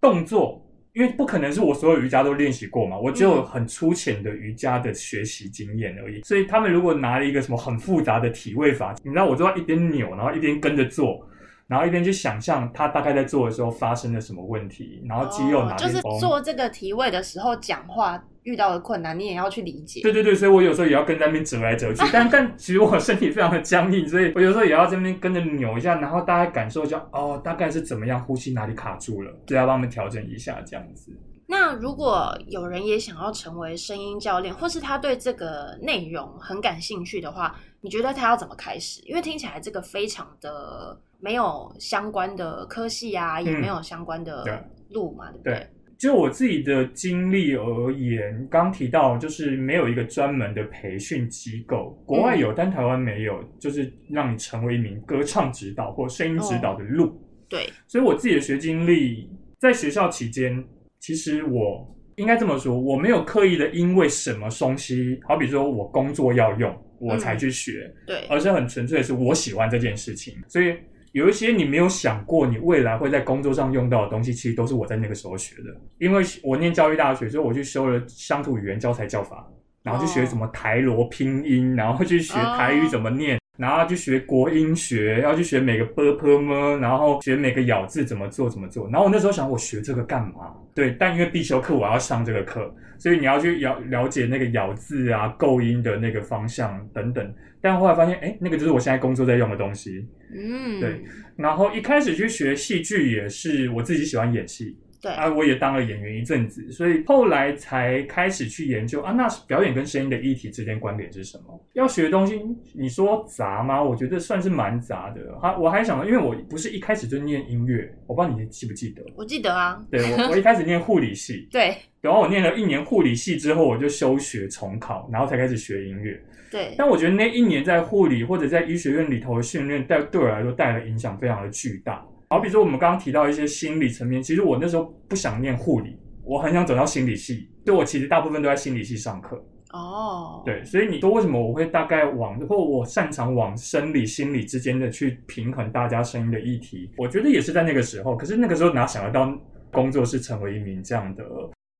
[0.00, 0.64] 动作。
[0.92, 6.18] 因为不可能是我所有瑜伽都练习过嘛，我只有很粗浅的瑜伽的学习经验而已。
[6.18, 11.26] 嗯、所以他们如果拿了一个什么很复杂的体位法，你知道我就要一边扭，然后一边跟着做，
[11.66, 18.22] 然后一边去想象他大概在做的时候发生了什么问题，然后肌肉哪边、哦、就是做这个体位的时候讲话。
[18.44, 20.00] 遇到的困难，你也要去理解。
[20.02, 22.02] 对对对，所以我有时候也要跟在那边折来折去。
[22.12, 31.12] 但 但其实我身体非常的僵硬，所以我有时候也要在那边跟着扭一下，然后大家感受一下，哦，大概是怎么样，呼吸哪里卡住了，就要帮他们调整一下这样子。
[31.46, 39.02] 那如果有人也想要成为声音教练，或是他对这个内容很感兴趣的话，你觉得他要怎么开始？
[39.04, 45.52] 因为听起来这个非常的没有相关的科系啊，嗯、也没有相关的路嘛，对不对？
[45.54, 57.04] 对就我自己的经历而言，刚提到就是没有一个专门的培训机构，国外有，嗯、但台湾没有，就是让你成为一名歌唱指导或声音指导的路。
[57.04, 57.18] 哦、
[57.50, 60.64] 对，所以我自己的学经历，在学校期间，
[61.00, 70.74] 其实我应该这么说，我没有刻意的因为什么东西，好比说我工作要用，我才去学，嗯、对，而是很纯粹的是我喜欢这件事情，所以。
[71.12, 75.74] 有一些你没有想过你未来会在工作上用到的东西，其实都是我在那个时候学的。
[75.98, 79.44] 因为我念教育大学，所以我去修了乡土语言教材教法，
[79.82, 88.88] 然后去学什么台罗拼音，然后去学台语怎么念，然后去学国音学，要去学每个 b p m，然后学每个咬字怎么做怎么做。
[88.88, 90.54] 然后我那时候想，我学这个干嘛？
[90.74, 97.34] 对，但因为必修课我要上这个课，所以你要去了了解那个咬字啊、构音的那个方向等等。
[97.60, 100.06] 但后来发现，哎，那个就是我现在工作在用的东西。
[100.34, 101.02] 嗯，对。
[101.36, 111.66] 然后一开始去学戏剧也是我自己喜欢演戏，对啊，我也当了演员一阵子，所以后来才开始去研究啊，那表演跟声音的议题之间关联是什么？
[111.72, 112.40] 要学的东西，
[112.74, 113.82] 你说杂吗？
[113.82, 115.34] 我觉得算是蛮杂的。
[115.38, 119.02] 哈，我还想到，因为我不是一开始就念音乐，我不知道你记不记得？
[119.16, 119.80] 我记得啊。
[119.90, 126.22] 对，我我一开始念护理系， 对，然后我念了一年护理系之后，我就休学重考，然后才开始学音乐。
[126.50, 132.04] 对，但我觉得那一年在护理或者在医学院里头的训练，带对我来说带来影响非常的巨大。
[132.30, 139.44] 好比说我们刚刚提到一些心理层面，其实我那时候不想念护理，我很想走到心理系，对，我其实大部分都在心理系上课。
[139.72, 146.88] 哦，对，所以你说为什么我会大概往或我擅长往生理心理之间的去平衡大家声音的议题？
[146.96, 148.16] 我觉得也是在那个时候。
[148.16, 149.36] 可是那个时候哪想得到
[149.72, 151.24] 工作是成为一名这样的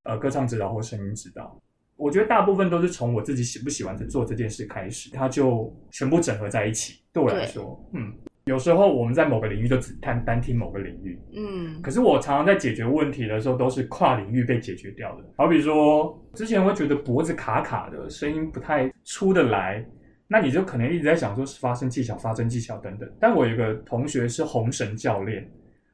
[0.02, 1.56] 呃歌唱指导或声音指导？
[1.94, 7.00] 我觉得大部分都是从我自己喜不喜欢做这件事开始，它就全部整合在一起。
[7.12, 8.12] 对我来说，嗯，
[8.44, 15.24] 有时候我们在某个领域就只单单听某个领域，嗯，可是我常常在解决问题的时候，都是跨领域被解决掉的。
[15.36, 19.84] 好比说，之前我会觉得脖子卡卡的，声音不太出得来，
[20.26, 23.08] 那你就可能一直在想说是发声技巧、发声技巧等等。
[23.20, 25.46] 但我有一个同学是红绳教练，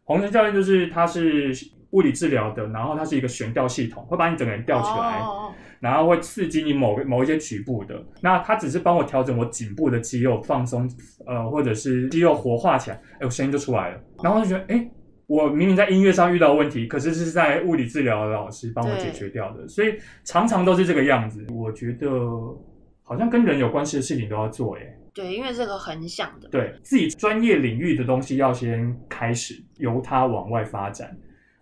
[0.05, 1.53] 红绳教练就是他是
[1.91, 5.19] 物理治疗的，然后他是一个悬吊系统，会把你整个人吊起来。
[5.19, 10.89] 哦然后会刺激你某个某一些局部的，那它只是帮我调整我颈部的肌肉放松，
[11.27, 14.01] 呃，或者是肌肉活化起来，哎，我声音就出来了。
[14.23, 14.91] 然后就觉得，哎，
[15.27, 19.67] 我明明在音乐上遇到问题，可是是在物理治疗的老师帮我解决掉的。
[19.69, 21.47] 所以常常都是这个样子。
[21.53, 22.09] 我觉得
[23.03, 24.83] 好像跟人有关系的事情都要做，哎。
[25.15, 31.17] 对，因为这个很想的，对自己专业领域的东西要先开始，由它往外发展。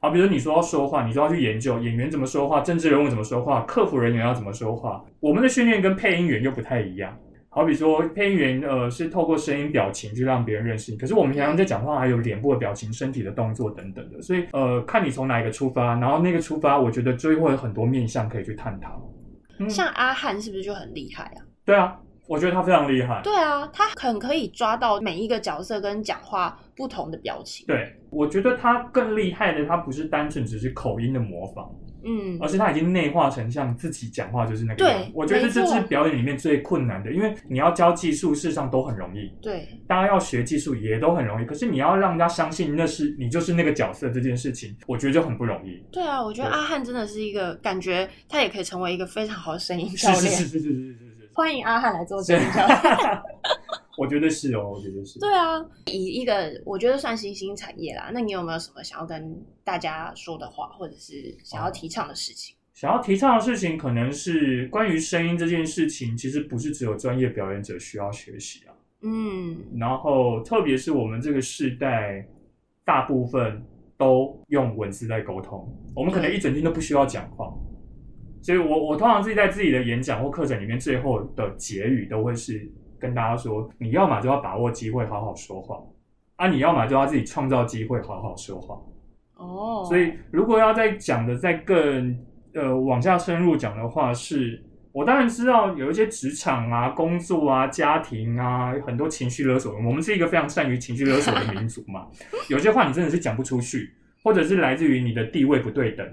[0.05, 5.03] 好，比如说你说要说话，你就要去研究演员怎么说话，政治人物怎么说话，客服人员要怎么说话。
[5.19, 7.17] 我们的训练跟配音员又不太一样。
[7.49, 19.11] 好比说配音员，呃，是透过声音表情去让别人认识你，可是我们平常在讲话还有脸部的表情、身体的动作等等的，所以呃，看你从哪一个出发，然后那个出发，我觉得就会有很多面向可以去探讨。
[19.59, 21.40] 嗯、像阿翰是不是就很厉害啊？
[21.64, 21.99] 对啊。
[22.26, 23.20] 我觉得他非常厉害。
[23.22, 27.66] 对啊，他很可以抓到每一个角色跟讲话不同的表情。
[27.66, 31.70] 对，我觉得他更厉害的，他不是单纯只是口音的模仿，
[32.04, 35.00] 嗯，而是他已经内化成像自己讲话就是那个样。
[35.02, 39.31] 对，我觉得这是表演里面最困难的，因为你要教技术，事实上都很容易。
[39.42, 45.83] 对，大家要学技术也都很容易，可是你要让人家相信那是你就是那个角色这件事情，我觉得就很不容易。
[45.92, 50.20] 对啊，我觉得阿汉真的是一个感觉，他也可以成为一个非常好的声音教练。
[50.22, 51.13] 是是是是是是是。
[51.35, 53.22] 欢迎阿汉来做这个，
[53.98, 55.18] 我觉得是哦，我觉得是。
[55.18, 62.54] 对啊，以一个我觉得算新兴产业啦，那你有没有什么想要跟大家说的话，或者是想要提倡的事情？
[62.72, 68.74] 想要提倡的事情，可能是关于声音这件事情，其实不是只有专业表演者需要学习啊。
[69.02, 72.26] 嗯，然后特别是我们这个世代，
[72.85, 73.62] 大部分
[73.96, 77.52] 都用文字在沟通，我们可能一整天都不需要讲话。
[78.45, 82.71] 所以我我通常自己在自己的演讲或课程里面，最后的结语都会是
[83.01, 85.83] 跟大家说：你要么就要把握机会，好好说话
[86.37, 88.79] 啊；你要么就要自己创造机会，好好说话。
[89.37, 92.19] 哦，所以如果要再讲的再更
[92.53, 99.75] 呃往下深入讲的话是，是我当然知道有一些职场啊、工作啊、家庭啊，很多情绪勒索。
[99.77, 102.07] 我们是一个非常善于情绪勒索的民族嘛，
[102.51, 103.90] 有些话你真的是讲不出去，
[104.23, 106.07] 或者是来自于你的地位不对等。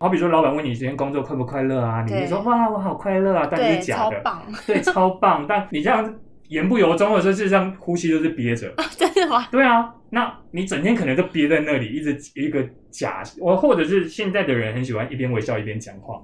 [0.00, 2.04] 好比说，老板问你今天工作快不快乐啊？
[2.04, 5.44] 你就说哇，我好快乐啊，但是假的，超棒， 对，超棒。
[5.48, 6.14] 但你这样
[6.46, 8.72] 言不由衷的时候，事实上呼吸都是憋着。
[8.96, 9.44] 真的吗？
[9.50, 16.22] 对啊，那你整天可能都憋在那里，一直一个假，我或者是现在的人很喜欢一边微笑一边讲话。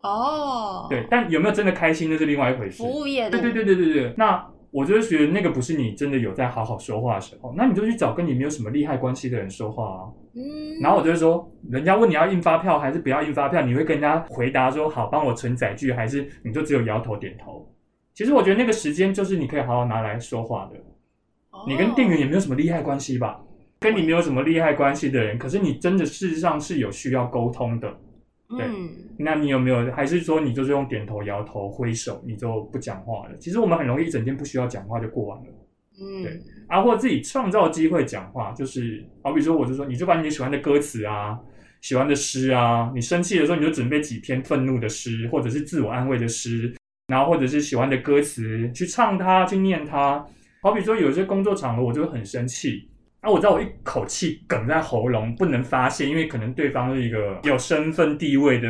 [0.00, 2.82] 哦，对，但有没有真的开心，那是另外一回事。
[2.82, 4.14] 服务业的，对对对对对对。
[4.16, 10.00] 那我就是觉得那个不是你真的有在好好说话的时候，那你就去找跟你没有什么利害关系的人说话啊。
[10.34, 10.80] 嗯。
[10.80, 17.68] 然后我就会说，人家问你要印发票还是不要印发票，你会跟人家回答说好，帮我存载具，还是你就只有摇头点头？
[18.14, 20.78] 其实我觉得那个时间就是你可以好好拿来说话的。
[21.50, 21.64] 哦。
[21.66, 23.40] 你跟店员也没有什么利害关系吧？
[23.80, 27.92] 跟你没有什么利害关系的人，可是你真的事实上是有需要沟通的。
[28.48, 29.90] 对，嗯，那你有没有？
[29.92, 33.36] 还是说你就是用点头、摇头、挥手，你就不讲话了？
[33.38, 35.46] 其实我们很容易一整天不需要讲话就过完了。
[36.02, 41.38] 嗯，对，啊，或自己创造机会讲话，就是好比说，我就说，你就把你喜欢的歌词啊、
[41.80, 46.74] 喜欢的诗啊，你生气的时候你就准备几篇愤怒的诗，或者是自我安慰的诗，
[47.06, 50.24] 然后或者是喜欢的歌词去唱它、去念它。
[50.62, 52.88] 好比说，有些工作场合我就会很生气。
[53.20, 58.68] 啊，我知道我一口气哽在喉咙，不能发泄，因为可能对方是一个有身份地位的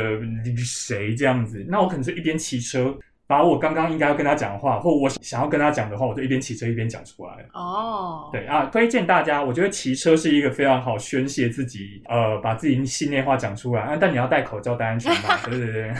[0.56, 1.64] 谁这样子。
[1.68, 2.94] 那我可能是一边骑车，
[3.32, 7.32] 把我刚刚应该要跟他讲话，或我想要跟他讲的话，我就一边骑车一边讲出来。
[7.54, 13.80] 哦，对啊，推荐大家，我觉得骑车是一个非常好宣泄自己，呃，把自己心内话讲出来。
[13.80, 15.34] 啊，但你要戴口罩、戴安全帽。
[15.48, 15.94] 对对对，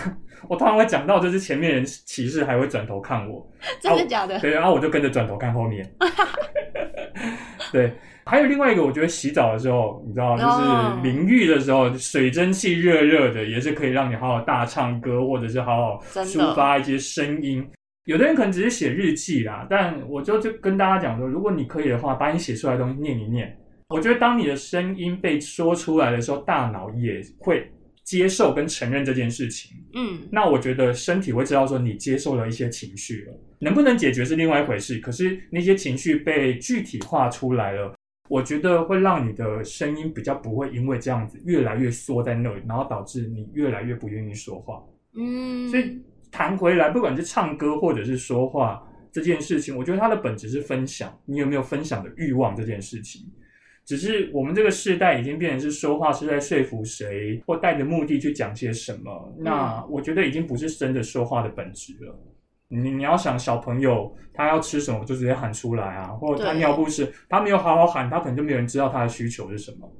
[0.47, 4.39] 我突然会讲到，就是前面人骑士还会转头看我， 真的假的？
[4.41, 5.91] 对，然后我就跟着转头看后面。
[7.75, 7.93] 对。
[8.25, 17.67] 还有另外一个，我觉得洗澡的时候，你知道，就是淋浴的时候，水蒸气热热的，也是可以让你好好大唱歌，或者是好好抒发一些声音。
[18.05, 23.57] 有的人可能只是写日记啦，但我就就跟大家讲说，如果你可以的话，把你写出来的东西念一念。
[23.89, 27.69] 我觉得当你的声音被说出来的时候，大脑也会
[28.05, 29.77] 接受跟承认这件事情。
[29.95, 33.33] 嗯，那我觉得身体会知道说你接受了一些情绪了，
[33.63, 34.99] 能不能解决是另外一回事。
[34.99, 37.95] 可是那些情绪被具体化出来了。
[38.29, 44.83] 我觉得会让你的声音比较不会因为这样子越来越缩在那里，然后导致你越来越不愿意说话。
[45.15, 46.01] 嗯，所以
[46.31, 51.15] 谈回来，不管是唱歌或者是说话这件事情，我觉得它的本质是分享。
[51.27, 53.23] 你有没有分享的欲望这件事情？
[53.85, 59.37] 只是我们这个世代已经变成是说话是在说服谁，或带着目的去讲些什么。
[59.41, 62.19] 那我觉得已经不是真的说话的本质了。
[62.73, 69.91] 你你要想小朋友他要吃什么就直接喊出来啊，或者他尿不湿，他没有好好喊，他可能就没有人知道他的需求是什么。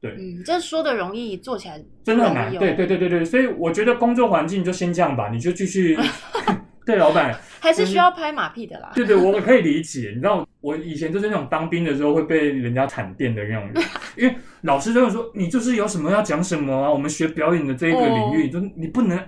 [0.00, 2.50] 对，嗯，这说的容易，做起来真的很难。
[2.50, 5.96] 对对对对对，所以我觉得工作环境就先这样吧，你就继续。
[6.84, 8.92] 对，老板 还是需要拍马屁的啦。
[8.94, 10.12] 对对，我可以理解。
[10.14, 13.84] 你知道，我以前就是那种当兵的时候会被人家惨电的那种人，
[14.16, 19.18] 因为老师就会说你就是有什么要讲什么啊，我们学表演的这一个领域，就你不能。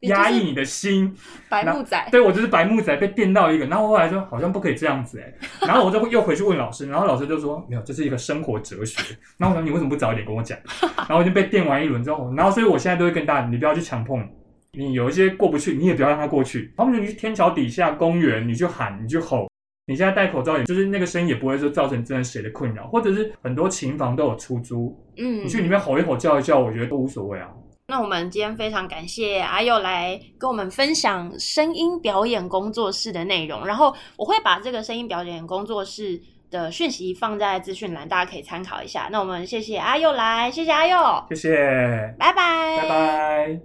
[0.00, 1.14] 压抑你的心，
[1.48, 5.32] 白目仔，对，我就是白木仔被电到一个，然后后来说好像不可以这样子哎，
[5.66, 9.14] 然后我就又回去问老师，然后老师就说没有，这是一个生活哲学。
[9.36, 10.58] 然后我说你为什么不早一点跟我讲？
[10.96, 14.26] 然后我就被电完一轮之后，然后所以我现在都会跟大家，你不要去强碰，
[14.72, 16.72] 你有一些过不去，你也不要让他过去。
[16.78, 19.50] 然后你去天桥底下公园，你去喊，你去吼，
[19.86, 27.48] 你现在戴口罩，也就是那个声音也不会说造成真的谁的困扰，或者是很多琴房都有出租，嗯，你去里面吼一吼叫一叫，我觉得都无所谓啊。
[27.90, 36.22] 那我们今天非常感谢阿佑来跟我们分享声音表演工作室的内容，然后我会把这个声音表演工作室
[36.52, 39.08] 的讯息放在资讯栏，大家可以参考一下。
[39.10, 43.60] 那我们谢谢阿佑来，谢谢阿佑，谢谢，拜拜，拜拜。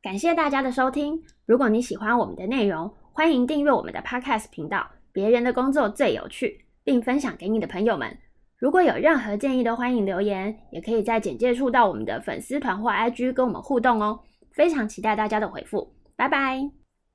[0.00, 8.16] 感谢大家的收听，如果你喜欢我们的内容，欢迎订阅我们的 Podcast 频道，别人的工作最有趣，并分享给你的朋友们。
[8.58, 14.18] 如果有任何建议都欢迎留言，也可以在简介处到我们的粉丝团或 IG 跟我们互动哦。
[14.52, 16.85] 非常期待大家的回复，拜拜。